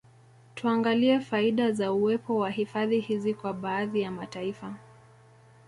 Tuangalie 0.55 1.19
faida 1.21 1.71
za 1.73 1.91
uwepo 1.91 2.37
wa 2.39 2.49
hifadhi 2.49 2.99
hizi 2.99 3.33
kwa 3.33 3.53
baadhi 3.53 4.01
ya 4.01 4.11
mataifa 4.11 4.75